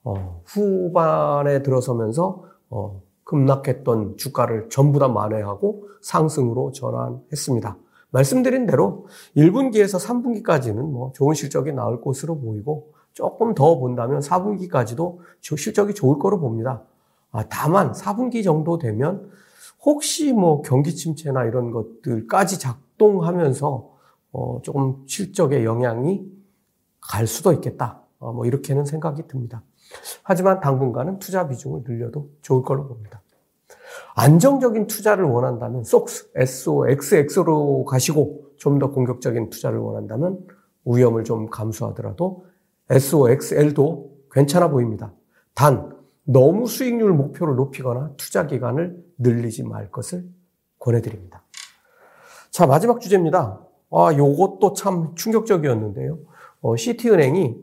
어, 0.05 0.41
후반에 0.45 1.63
들어서면서 1.63 2.52
어, 2.73 3.01
급락했던 3.23 4.17
주가를 4.17 4.69
전부 4.69 4.99
다 4.99 5.07
만회하고 5.07 5.87
상승으로 6.01 6.71
전환했습니다. 6.71 7.77
말씀드린 8.09 8.65
대로 8.65 9.07
1분기에서 9.37 9.99
3분기까지는 9.99 10.81
뭐 10.81 11.11
좋은 11.13 11.33
실적이 11.33 11.71
나올 11.73 12.01
것으로 12.01 12.39
보이고 12.39 12.91
조금 13.13 13.53
더 13.53 13.77
본다면 13.77 14.19
4분기까지도 14.19 15.19
실적이 15.39 15.93
좋을 15.93 16.19
거로 16.19 16.39
봅니다. 16.39 16.83
아, 17.31 17.43
다만 17.47 17.91
4분기 17.91 18.43
정도 18.43 18.77
되면 18.77 19.29
혹시 19.85 20.33
뭐 20.33 20.61
경기 20.61 20.95
침체나 20.95 21.45
이런 21.45 21.71
것들까지 21.71 22.59
작동하면서 22.59 23.89
어 24.31 24.59
조금 24.63 25.03
실적에 25.05 25.63
영향이 25.63 26.25
갈 27.01 27.27
수도 27.27 27.53
있겠다. 27.53 28.01
어 28.19 28.31
뭐 28.31 28.45
이렇게는 28.45 28.85
생각이 28.85 29.27
듭니다. 29.27 29.63
하지만 30.23 30.59
당분간은 30.59 31.19
투자 31.19 31.47
비중을 31.47 31.83
늘려도 31.85 32.29
좋을 32.41 32.63
걸로 32.63 32.88
봅니다. 32.88 33.21
안정적인 34.15 34.88
투자를 34.88 35.25
원한다면 35.25 35.81
SOX, 35.81 36.31
SO, 36.35 36.88
XX로 36.88 37.85
가시고 37.85 38.43
좀 38.57 38.79
더 38.79 38.91
공격적인 38.91 39.50
투자를 39.50 39.79
원한다면 39.79 40.39
위험을 40.85 41.23
좀 41.23 41.50
감수하더라도 41.50 42.45
SO, 42.89 43.29
XL도 43.29 44.12
괜찮아 44.31 44.69
보입니다. 44.69 45.13
단 45.53 45.93
너무 46.23 46.67
수익률 46.67 47.12
목표를 47.12 47.55
높이거나 47.55 48.13
투자 48.17 48.47
기간을 48.47 49.03
늘리지 49.17 49.63
말 49.63 49.91
것을 49.91 50.25
권해드립니다. 50.79 51.43
자, 52.51 52.67
마지막 52.67 53.01
주제입니다. 53.01 53.59
아, 53.91 54.13
요것도 54.15 54.73
참 54.73 55.13
충격적이었는데요. 55.15 56.19
어, 56.62 56.75
시티은행이 56.75 57.57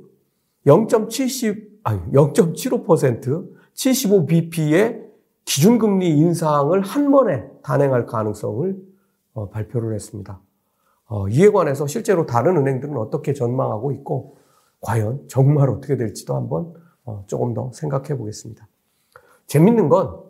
0.70, 0.66 1.54
아니, 1.56 1.69
0.75%, 2.12 3.50
75bp의 3.74 5.10
기준금리 5.44 6.08
인상을 6.18 6.80
한 6.80 7.10
번에 7.10 7.48
단행할 7.62 8.06
가능성을 8.06 8.76
어, 9.32 9.48
발표를 9.48 9.94
했습니다. 9.94 10.40
어, 11.06 11.28
이에 11.28 11.48
관해서 11.50 11.86
실제로 11.86 12.26
다른 12.26 12.56
은행들은 12.56 12.96
어떻게 12.96 13.32
전망하고 13.32 13.92
있고, 13.92 14.36
과연 14.80 15.24
정말 15.28 15.68
어떻게 15.70 15.96
될지도 15.96 16.34
한번 16.34 16.72
어, 17.04 17.24
조금 17.26 17.54
더 17.54 17.70
생각해 17.72 18.16
보겠습니다. 18.16 18.66
재밌는 19.46 19.88
건 19.88 20.20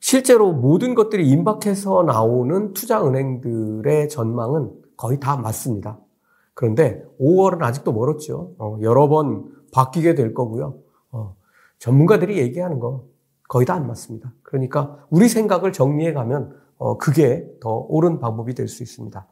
실제로 0.00 0.52
모든 0.52 0.94
것들이 0.94 1.28
임박해서 1.28 2.04
나오는 2.04 2.72
투자 2.72 3.04
은행들의 3.04 4.08
전망은 4.08 4.72
거의 4.96 5.20
다 5.20 5.36
맞습니다. 5.36 5.98
그런데 6.54 7.04
5월은 7.20 7.62
아직도 7.62 7.92
멀었죠. 7.92 8.52
어, 8.58 8.78
여러 8.82 9.08
번 9.08 9.57
바뀌게 9.72 10.14
될 10.14 10.34
거고요. 10.34 10.74
어, 11.12 11.36
전문가들이 11.78 12.38
얘기하는 12.38 12.78
거 12.78 13.04
거의 13.48 13.64
다 13.66 13.74
안 13.74 13.86
맞습니다. 13.86 14.32
그러니까 14.42 15.06
우리 15.10 15.28
생각을 15.28 15.72
정리해 15.72 16.12
가면 16.12 16.54
어, 16.78 16.96
그게 16.98 17.46
더 17.60 17.86
옳은 17.88 18.20
방법이 18.20 18.54
될 18.54 18.68
수 18.68 18.82
있습니다. 18.82 19.26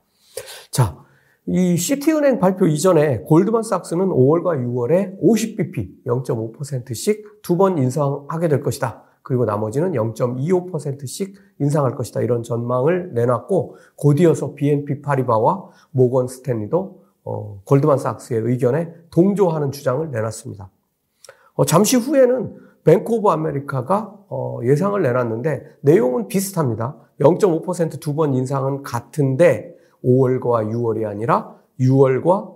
자, 0.70 1.04
이 1.46 1.76
시티은행 1.76 2.40
발표 2.40 2.66
이전에 2.66 3.20
골드만삭스는 3.20 4.08
5월과 4.08 4.58
6월에 4.64 5.20
50bp, 5.22 6.04
0.5%씩 6.06 7.42
두 7.42 7.56
번 7.56 7.78
인상하게 7.78 8.48
될 8.48 8.62
것이다. 8.62 9.04
그리고 9.22 9.44
나머지는 9.44 9.92
0.25%씩 9.92 11.34
인상할 11.60 11.94
것이다. 11.94 12.20
이런 12.22 12.42
전망을 12.42 13.12
내놨고 13.14 13.76
곧이어서 13.96 14.54
BNP 14.54 15.02
파리바와 15.02 15.68
모건 15.90 16.26
스탠리도 16.28 17.05
어, 17.26 17.60
골드만삭스의 17.64 18.42
의견에 18.42 18.88
동조하는 19.10 19.72
주장을 19.72 20.08
내놨습니다. 20.10 20.70
어, 21.54 21.64
잠시 21.64 21.96
후에는 21.96 22.56
뱅크 22.84 23.14
오브 23.14 23.28
아메리카가 23.28 24.14
어, 24.28 24.60
예상을 24.62 25.00
내놨는데 25.02 25.78
내용은 25.80 26.28
비슷합니다. 26.28 26.96
0.5%두 27.20 28.14
번 28.14 28.32
인상은 28.34 28.82
같은데 28.82 29.74
5월과 30.04 30.70
6월이 30.70 31.04
아니라 31.04 31.56
6월과 31.80 32.54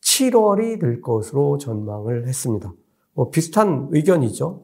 7월이 0.00 0.80
될 0.80 1.00
것으로 1.00 1.58
전망을 1.58 2.26
했습니다. 2.26 2.72
뭐 3.12 3.30
비슷한 3.30 3.88
의견이죠. 3.92 4.62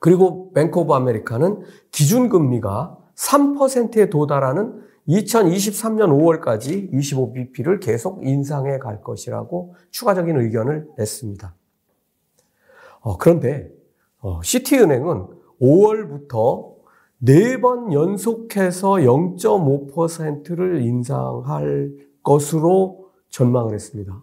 그리고 0.00 0.52
뱅크 0.52 0.80
오브 0.80 0.92
아메리카는 0.92 1.62
기준금리가 1.92 2.98
3%에 3.14 4.10
도달하는 4.10 4.82
2023년 5.08 6.10
5월까지 6.10 6.92
25bp를 6.92 7.80
계속 7.80 8.26
인상해 8.26 8.78
갈 8.78 9.02
것이라고 9.02 9.74
추가적인 9.90 10.36
의견을 10.36 10.88
냈습니다. 10.98 11.54
어, 13.00 13.16
그런데 13.16 13.70
어, 14.18 14.42
시티은행은 14.42 15.26
5월부터 15.60 16.74
네번 17.18 17.92
연속해서 17.92 18.94
0.5%를 18.94 20.82
인상할 20.82 21.92
것으로 22.22 23.06
전망을 23.30 23.74
했습니다. 23.74 24.22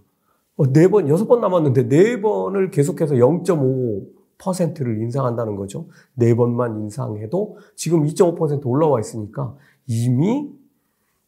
어, 0.58 0.72
네 0.72 0.88
번, 0.88 1.08
여섯 1.08 1.26
번 1.28 1.42
남았는데 1.42 1.88
네 1.88 2.22
번을 2.22 2.70
계속해서 2.72 3.16
0.5%를 3.16 5.02
인상한다는 5.02 5.56
거죠. 5.56 5.88
네 6.14 6.36
번만 6.36 6.82
인상해도 6.82 7.58
지금 7.76 8.04
2.5% 8.04 8.66
올라와 8.66 9.00
있으니까 9.00 9.56
이미 9.88 10.52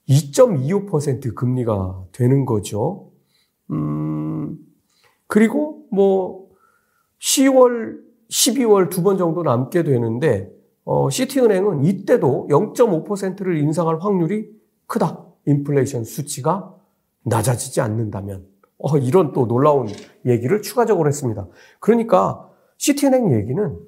2.25% 0.10 1.34
금리가 1.36 2.06
되는 2.12 2.46
거죠. 2.46 3.12
음, 3.72 4.58
그리고 5.28 5.86
뭐 5.92 6.50
10월, 7.20 8.00
12월 8.30 8.90
두 8.90 9.02
번 9.04 9.18
정도 9.18 9.44
남게 9.44 9.84
되는데 9.84 10.52
어, 10.84 11.10
시티은행은 11.10 11.84
이때도 11.86 12.48
0.5%를 12.50 13.58
인상할 13.58 14.00
확률이 14.00 14.50
크다. 14.86 15.26
인플레이션 15.48 16.04
수치가 16.04 16.76
낮아지지 17.24 17.82
않는다면. 17.82 18.46
어, 18.78 18.98
이런 18.98 19.32
또 19.32 19.48
놀라운 19.48 19.88
얘기를 20.26 20.62
추가적으로 20.62 21.08
했습니다. 21.08 21.48
그러니까 21.80 22.48
시티은행 22.78 23.32
얘기는 23.34 23.80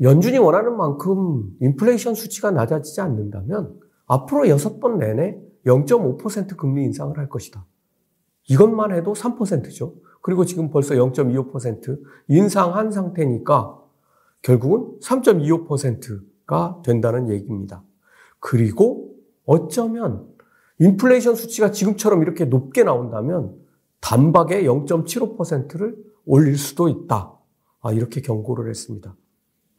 연준이 0.00 0.38
원하는 0.38 0.76
만큼 0.76 1.54
인플레이션 1.60 2.14
수치가 2.14 2.50
낮아지지 2.50 3.00
않는다면 3.02 3.78
앞으로 4.06 4.48
여섯 4.48 4.80
번 4.80 4.98
내내 4.98 5.38
0.5% 5.66 6.56
금리 6.56 6.84
인상을 6.84 7.16
할 7.18 7.28
것이다. 7.28 7.64
이것만 8.48 8.92
해도 8.92 9.12
3%죠. 9.12 9.94
그리고 10.22 10.44
지금 10.44 10.70
벌써 10.70 10.94
0.25% 10.94 12.00
인상한 12.28 12.90
상태니까 12.90 13.80
결국은 14.42 14.98
3.25%가 15.00 16.80
된다는 16.84 17.28
얘기입니다. 17.28 17.82
그리고 18.38 19.14
어쩌면 19.44 20.26
인플레이션 20.78 21.34
수치가 21.34 21.70
지금처럼 21.70 22.22
이렇게 22.22 22.44
높게 22.44 22.84
나온다면 22.84 23.56
단박에 24.00 24.62
0.75%를 24.62 25.96
올릴 26.26 26.56
수도 26.58 26.88
있다. 26.88 27.32
아, 27.80 27.92
이렇게 27.92 28.20
경고를 28.20 28.68
했습니다. 28.68 29.16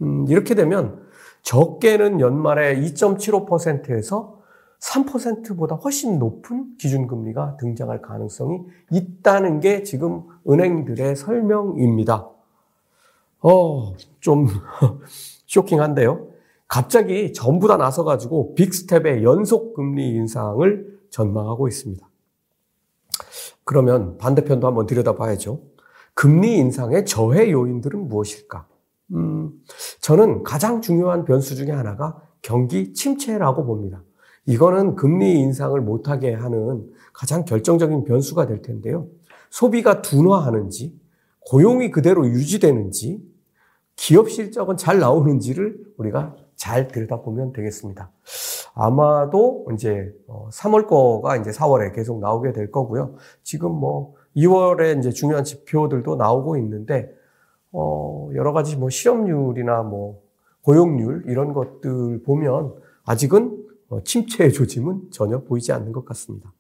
음, 0.02 0.26
이렇게 0.28 0.56
되면 0.56 1.07
적게는 1.48 2.20
연말에 2.20 2.76
2.75%에서 2.76 4.42
3%보다 4.82 5.76
훨씬 5.76 6.20
높은 6.20 6.76
기준금리가 6.78 7.56
등장할 7.56 8.02
가능성이 8.02 8.66
있다는 8.92 9.62
게 9.62 9.84
지금 9.84 10.24
은행들의 10.48 11.16
설명입니다. 11.16 12.30
어, 13.40 13.94
좀 14.20 14.48
쇼킹한데요. 15.48 16.28
갑자기 16.68 17.32
전부 17.32 17.70
다 17.70 17.78
나서가지고 17.78 18.54
빅스텝의 18.56 19.24
연속 19.24 19.74
금리 19.74 20.10
인상을 20.16 21.00
전망하고 21.10 21.70
있습니다. 21.70 22.06
그러면 23.64 24.18
반대편도 24.18 24.68
한번 24.68 24.86
들여다봐야죠. 24.86 25.62
금리 26.14 26.58
인상의 26.58 27.06
저해 27.06 27.52
요인들은 27.52 28.10
무엇일까? 28.10 28.68
음, 29.14 29.52
저는 30.02 30.44
가장 30.44 30.82
중요한 30.82 31.26
변수 31.26 31.56
중에 31.56 31.72
하나가 31.72 32.22
경기 32.42 32.94
침체라고 32.94 33.66
봅니다. 33.66 34.04
이거는 34.46 34.96
금리 34.96 35.40
인상을 35.40 35.80
못하게 35.82 36.34
하는 36.34 36.90
가장 37.14 37.46
결정적인 37.46 38.06
변수가 38.06 38.48
될 38.48 38.62
텐데요. 38.62 39.08
소비가 39.50 40.02
둔화하는지, 40.02 40.98
고용이 41.40 41.92
그대로 41.92 42.26
유지되는지, 42.28 43.22
기업 43.96 44.30
실적은 44.30 44.78
잘 44.78 45.00
나오는지를 45.00 45.78
우리가 45.98 46.36
잘 46.56 46.88
들여다보면 46.88 47.54
되겠습니다. 47.54 48.12
아마도 48.74 49.66
이제 49.74 50.14
3월 50.28 50.86
어, 50.86 50.88
거가 50.88 51.38
이제 51.38 51.50
4월에 51.50 51.96
계속 51.96 52.20
나오게 52.20 52.54
될 52.54 52.72
거고요. 52.72 53.16
지금 53.44 53.72
뭐 53.72 54.14
2월에 54.36 55.00
이제 55.00 55.12
중요한 55.12 55.44
지표들도 55.44 56.16
나오고 56.16 56.58
있는데, 56.58 57.10
어, 57.80 58.30
여러 58.34 58.54
가지 58.54 58.76
뭐 58.76 58.90
실업률이나 58.90 59.84
뭐 59.84 60.24
고용률 60.64 61.26
이런 61.28 61.54
것들 61.54 62.24
보면 62.24 62.74
아직은 63.06 63.66
어, 63.90 64.02
침체의 64.04 64.52
조짐은 64.52 65.12
전혀 65.12 65.44
보이지 65.44 65.72
않는 65.72 65.92
것 65.92 66.04
같습니다. 66.06 66.52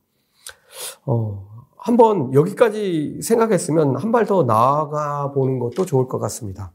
어, 1.05 1.47
한번 1.75 2.33
여기까지 2.33 3.19
생각했으면 3.23 3.95
한 3.97 4.11
발 4.11 4.25
더 4.27 4.43
나아가 4.43 5.31
보는 5.31 5.57
것도 5.57 5.85
좋을 5.85 6.07
것 6.07 6.19
같습니다. 6.19 6.71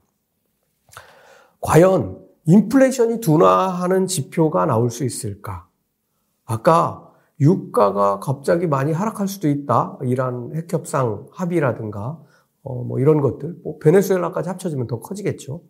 과연 1.61 2.19
인플레이션이 2.47 3.21
둔화하는 3.21 4.09
지표가 4.09 4.67
나올 4.67 4.91
수 4.91 5.05
있을까? 5.05 5.69
아까 6.45 7.09
유가가 7.41 8.19
갑자기 8.19 8.67
많이 8.67 8.93
하락할 8.93 9.29
수도 9.29 9.49
있다. 9.49 9.99
이란 10.03 10.53
핵협상 10.57 11.27
합의라든가 11.33 12.19
어, 12.63 12.85
뭐 12.85 12.99
이런 13.01 13.21
것들, 13.21 13.57
뭐 13.65 13.79
베네수엘라까지 13.79 14.49
합쳐지면 14.49 14.87
더 14.87 15.01
커지겠죠. 15.01 15.63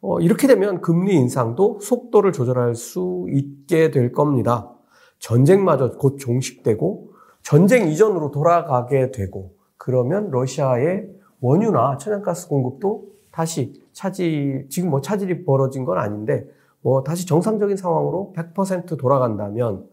어, 0.00 0.20
이렇게 0.20 0.46
되면 0.46 0.80
금리 0.80 1.14
인상도 1.14 1.78
속도를 1.80 2.32
조절할 2.32 2.74
수 2.74 3.26
있게 3.30 3.90
될 3.90 4.12
겁니다. 4.12 4.72
전쟁마저 5.18 5.92
곧 5.92 6.18
종식되고 6.18 7.12
전쟁 7.42 7.88
이전으로 7.88 8.30
돌아가게 8.30 9.10
되고 9.10 9.52
그러면 9.76 10.30
러시아의 10.30 11.08
원유나 11.40 11.96
천연가스 11.98 12.48
공급도 12.48 13.04
다시 13.30 13.80
차질 13.92 14.66
지금 14.68 14.90
뭐 14.90 15.00
차질이 15.00 15.44
벌어진 15.44 15.84
건 15.84 15.98
아닌데 15.98 16.46
뭐 16.80 17.02
다시 17.02 17.26
정상적인 17.26 17.76
상황으로 17.76 18.32
100% 18.36 18.98
돌아간다면 18.98 19.86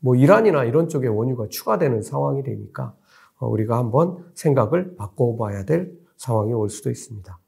뭐 0.00 0.14
이란이나 0.14 0.64
이런 0.64 0.88
쪽에 0.88 1.08
원유가 1.08 1.46
추가되는 1.48 2.02
상황이 2.02 2.42
되니까 2.42 2.94
어, 2.94 2.97
우리가 3.46 3.78
한번 3.78 4.24
생각을 4.34 4.96
바꿔봐야 4.96 5.64
될 5.64 5.92
상황이 6.16 6.52
올 6.52 6.68
수도 6.68 6.90
있습니다. 6.90 7.38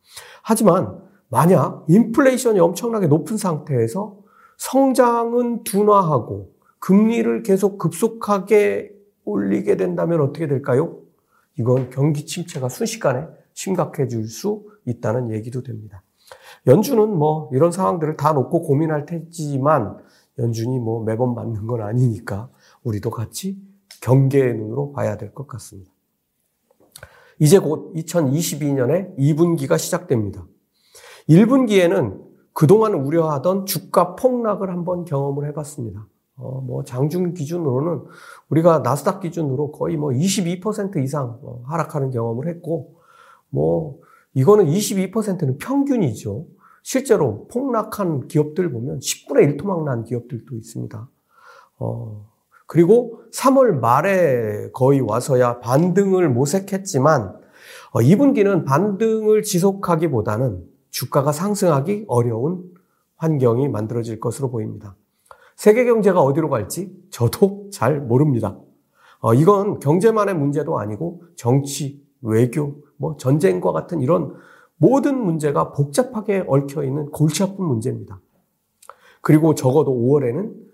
하지만 0.43 1.01
만약 1.29 1.85
인플레이션이 1.89 2.59
엄청나게 2.61 3.07
높은 3.07 3.37
상태에서 3.37 4.19
성장은 4.59 5.65
둔화하고 5.65 6.53
금리를 6.79 7.43
계속 7.43 7.79
급속하게 7.79 8.93
올리게 9.25 9.77
된다면 9.77 10.21
어떻게 10.21 10.47
될까요? 10.47 10.99
이건 11.59 11.91
경기 11.91 12.27
침체가 12.27 12.69
순식간에 12.69 13.27
심각해질 13.55 14.27
수 14.29 14.65
있다는 14.87 15.31
얘기도 15.31 15.63
됩니다. 15.63 16.03
연준은 16.67 17.17
뭐 17.17 17.51
이런 17.53 17.71
상황들을 17.71 18.17
다 18.17 18.33
놓고 18.33 18.63
고민할 18.63 19.07
테지만 19.07 19.99
연준이 20.39 20.79
뭐 20.79 21.03
매번 21.05 21.35
맞는 21.35 21.67
건 21.67 21.83
아니니까 21.83 22.49
우리도 22.83 23.11
같이 23.11 23.59
경계의 24.01 24.55
눈으로 24.55 24.93
봐야 24.93 25.17
될 25.17 25.33
것 25.35 25.47
같습니다. 25.47 25.91
이제 27.39 27.59
곧 27.59 27.95
2022년에 27.95 29.17
2분기가 29.17 29.79
시작됩니다. 29.79 30.47
1분기에는 31.29 32.21
그동안 32.53 32.95
우려하던 32.95 33.67
주가 33.67 34.15
폭락을 34.17 34.71
한번 34.71 35.05
경험을 35.05 35.47
해봤습니다. 35.49 36.07
어, 36.37 36.61
뭐 36.61 36.85
장중 36.85 37.35
기준으로는 37.35 38.05
우리가 38.49 38.81
나스닥 38.81 39.21
기준으로 39.21 39.73
거의 39.73 39.97
뭐 39.97 40.11
22% 40.11 41.03
이상 41.03 41.39
어, 41.43 41.63
하락하는 41.67 42.11
경험을 42.11 42.49
했고, 42.49 42.97
뭐 43.49 44.01
이거는 44.35 44.67
22%는 44.67 45.59
평균이죠. 45.59 46.47
실제로 46.83 47.47
폭락한 47.49 48.29
기업들 48.29 48.71
보면 48.73 49.01
10분의 49.01 49.43
1 49.43 49.57
토막 49.59 49.85
난 49.85 50.05
기업들도 50.05 50.57
있습니다. 50.57 51.09
어, 51.79 52.30
그리고 52.71 53.23
3월 53.33 53.81
말에 53.81 54.71
거의 54.73 55.01
와서야 55.01 55.59
반등을 55.59 56.29
모색했지만, 56.29 57.37
어, 57.91 57.99
2분기는 57.99 58.65
반등을 58.65 59.43
지속하기보다는 59.43 60.63
주가가 60.91 61.33
상승하기 61.33 62.05
어려운 62.07 62.63
환경이 63.17 63.67
만들어질 63.67 64.21
것으로 64.21 64.53
보입니다. 64.53 64.95
세계 65.57 65.85
경제가 65.85 66.21
어디로 66.23 66.49
갈지 66.49 66.97
저도 67.11 67.71
잘 67.73 68.01
모릅니다. 68.01 68.57
어, 69.19 69.35
이건 69.35 69.81
경제만의 69.81 70.37
문제도 70.37 70.79
아니고 70.79 71.25
정치, 71.35 72.01
외교, 72.23 72.77
뭐 72.99 73.17
전쟁과 73.17 73.73
같은 73.73 74.01
이런 74.01 74.33
모든 74.77 75.19
문제가 75.19 75.73
복잡하게 75.73 76.45
얽혀 76.47 76.85
있는 76.85 77.11
골치 77.11 77.43
아픈 77.43 77.65
문제입니다. 77.65 78.21
그리고 79.23 79.57
적어도 79.57 79.93
5월에는 79.93 80.70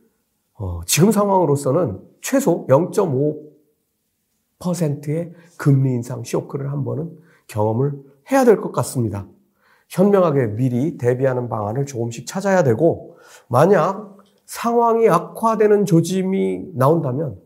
어, 0.58 0.80
지금 0.86 1.12
상황으로서는 1.12 2.00
최소 2.22 2.66
0.5%의 2.68 5.32
금리 5.58 5.92
인상 5.92 6.24
쇼크를 6.24 6.72
한 6.72 6.84
번은 6.84 7.10
경험을 7.48 7.92
해야 8.30 8.44
될 8.44 8.60
것 8.60 8.72
같습니다. 8.72 9.26
현명하게 9.88 10.48
미리 10.48 10.96
대비하는 10.96 11.48
방안을 11.48 11.86
조금씩 11.86 12.26
찾아야 12.26 12.64
되고 12.64 13.16
만약 13.48 14.16
상황이 14.46 15.08
악화되는 15.08 15.84
조짐이 15.84 16.72
나온다면 16.74 17.40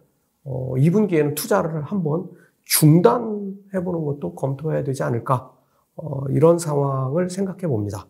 어, 0.45 0.75
2분기에는 0.77 1.35
투자를 1.35 1.83
한번 1.83 2.31
중단해 2.65 3.85
보는 3.85 4.05
것도 4.05 4.35
검토해야 4.35 4.85
되지 4.85 5.03
않을까 5.03 5.53
어, 5.97 6.23
이런 6.31 6.59
상황을 6.59 7.29
생각해 7.29 7.67
봅니다. 7.67 8.07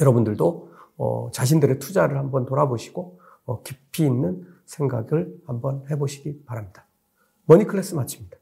여러분들도 0.00 0.68
어, 0.96 1.28
자신들의 1.32 1.78
투자를 1.78 2.18
한번 2.18 2.44
돌아보시고 2.46 3.02
어, 3.02 3.18
깊이 3.62 4.04
있는 4.06 4.46
생각을 4.64 5.40
한번 5.46 5.84
해보시기 5.90 6.44
바랍니다. 6.44 6.86
머니클래스 7.46 7.94
마칩니다. 7.94 8.37